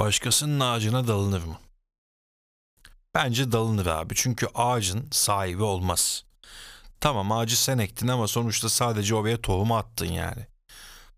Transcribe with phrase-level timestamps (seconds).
[0.00, 1.58] Başkasının ağacına dalınır mı?
[3.14, 4.14] Bence dalınır abi.
[4.16, 6.24] Çünkü ağacın sahibi olmaz.
[7.00, 10.46] Tamam ağacı sen ektin ama sonuçta sadece oraya tohumu attın yani.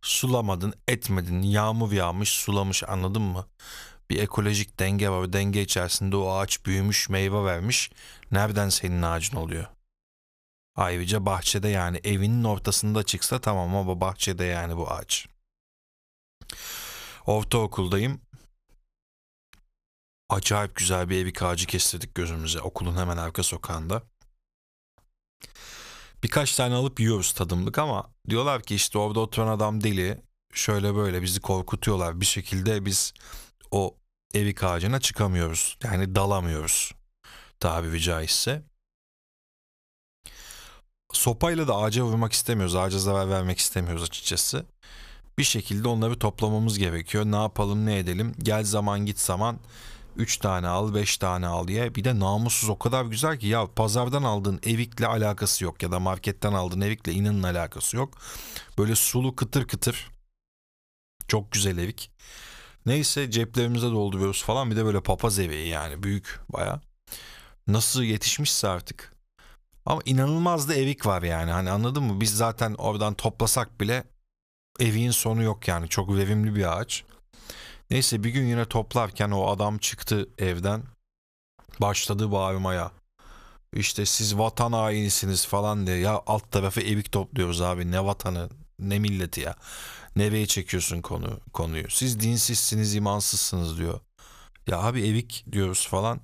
[0.02, 3.46] Sulamadın, etmedin, yağmur yağmış, sulamış anladın mı?
[4.10, 5.32] Bir ekolojik denge var.
[5.32, 7.90] Denge içerisinde o ağaç büyümüş, meyve vermiş.
[8.30, 9.66] Nereden senin ağacın oluyor?
[10.76, 15.26] Ayrıca bahçede yani evinin ortasında çıksa tamam ama bahçede yani bu ağaç.
[17.26, 18.20] Ortaokuldayım.
[20.32, 24.02] Acayip güzel bir evik ağacı kestirdik gözümüze okulun hemen arka sokağında.
[26.22, 30.22] Birkaç tane alıp yiyoruz tadımlık ama diyorlar ki işte orada oturan adam deli.
[30.54, 32.20] Şöyle böyle bizi korkutuyorlar.
[32.20, 33.12] Bir şekilde biz
[33.70, 33.96] o
[34.34, 35.78] evik ağacına çıkamıyoruz.
[35.84, 36.92] Yani dalamıyoruz
[37.60, 38.62] tabiri caizse.
[41.12, 42.76] Sopayla da ağaca vurmak istemiyoruz.
[42.76, 44.66] Ağaca zarar vermek istemiyoruz açıkçası.
[45.38, 47.24] Bir şekilde onları toplamamız gerekiyor.
[47.24, 48.34] Ne yapalım ne edelim.
[48.38, 49.58] Gel zaman git zaman
[50.16, 51.94] 3 tane al 5 tane al diye.
[51.94, 55.82] Bir de namussuz o kadar güzel ki ya pazardan aldığın evikle alakası yok.
[55.82, 58.18] Ya da marketten aldığın evikle inanın alakası yok.
[58.78, 60.10] Böyle sulu kıtır kıtır.
[61.28, 62.10] Çok güzel evik.
[62.86, 64.70] Neyse ceplerimize dolduruyoruz falan.
[64.70, 66.80] Bir de böyle papaz evi yani büyük baya.
[67.66, 69.12] Nasıl yetişmişse artık.
[69.86, 71.50] Ama inanılmaz da evik var yani.
[71.50, 72.20] Hani anladın mı?
[72.20, 74.04] Biz zaten oradan toplasak bile
[74.80, 75.88] eviğin sonu yok yani.
[75.88, 77.04] Çok verimli bir ağaç.
[77.92, 80.82] Neyse bir gün yine toplarken o adam çıktı evden.
[81.80, 82.92] Başladı bağırmaya.
[83.72, 85.96] İşte siz vatan hainisiniz falan diye.
[85.98, 87.90] Ya alt tarafı evik topluyoruz abi.
[87.90, 88.48] Ne vatanı
[88.78, 89.54] ne milleti ya.
[90.16, 91.90] Nereye çekiyorsun konu konuyu?
[91.90, 94.00] Siz dinsizsiniz, imansızsınız diyor.
[94.66, 96.20] Ya abi evik diyoruz falan.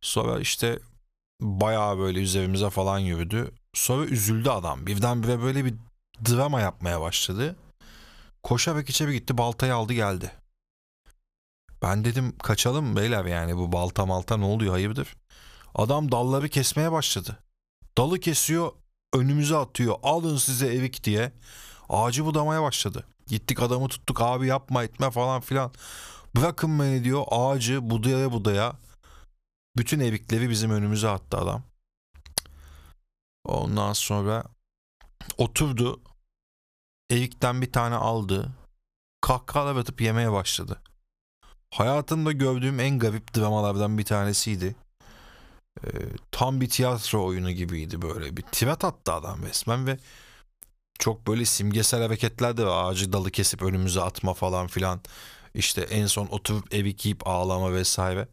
[0.00, 0.78] Sonra işte
[1.40, 3.50] bayağı böyle üzerimize falan yürüdü.
[3.74, 4.86] Sonra üzüldü adam.
[4.86, 5.74] Birdenbire böyle bir
[6.28, 7.56] drama yapmaya başladı.
[8.42, 10.32] Koşarak içeri gitti baltayı aldı geldi.
[11.82, 15.16] Ben dedim kaçalım beyler yani bu balta malta ne oluyor hayırdır?
[15.74, 17.38] Adam dalları kesmeye başladı.
[17.98, 18.72] Dalı kesiyor
[19.14, 21.32] önümüze atıyor alın size evik diye.
[21.88, 23.06] Ağacı budamaya başladı.
[23.26, 25.72] Gittik adamı tuttuk abi yapma etme falan filan.
[26.36, 28.72] Bırakın beni diyor ağacı budaya budaya.
[29.76, 31.62] Bütün evikleri bizim önümüze attı adam.
[33.44, 34.44] Ondan sonra
[35.38, 36.00] oturdu.
[37.10, 38.48] Evikten bir tane aldı.
[39.20, 40.82] Kahkahalar atıp yemeye başladı.
[41.70, 44.76] Hayatımda gördüğüm en garip dramalardan bir tanesiydi.
[45.84, 45.88] Ee,
[46.32, 48.36] tam bir tiyatro oyunu gibiydi böyle.
[48.36, 49.98] Bir tirat attı adam resmen ve
[50.98, 52.66] çok böyle simgesel hareketler de.
[52.66, 55.00] Ağacı dalı kesip önümüze atma falan filan.
[55.54, 58.28] İşte en son oturup evi giyip ağlama vesaire.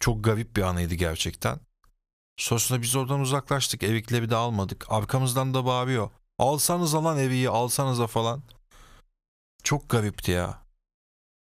[0.00, 1.60] Çok garip bir anıydı gerçekten.
[2.36, 3.82] Sonrasında biz oradan uzaklaştık.
[3.82, 4.86] Evikleri de almadık.
[4.88, 6.10] Arkamızdan da bağırıyor.
[6.38, 8.42] Alsanız alan eviyi alsanıza falan.
[9.64, 10.63] Çok garipti ya.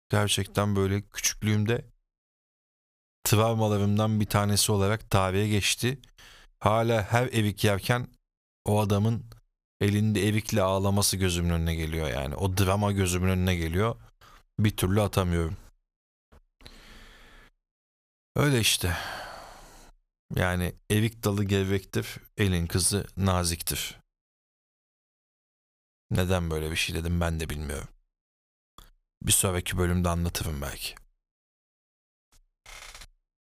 [0.09, 1.85] Gerçekten böyle küçüklüğümde
[3.23, 5.97] travmalarımdan bir tanesi olarak tarihe geçti.
[6.59, 8.07] Hala her evik yerken
[8.65, 9.25] o adamın
[9.81, 12.35] elinde evikle ağlaması gözümün önüne geliyor yani.
[12.35, 13.95] O drama gözümün önüne geliyor.
[14.59, 15.57] Bir türlü atamıyorum.
[18.35, 18.97] Öyle işte.
[20.35, 23.99] Yani evik dalı gevrektir, elin kızı naziktir.
[26.11, 27.87] Neden böyle bir şey dedim ben de bilmiyorum.
[29.21, 30.95] Bir sonraki bölümde anlatırım belki.